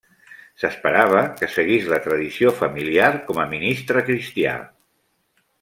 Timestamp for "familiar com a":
2.63-3.49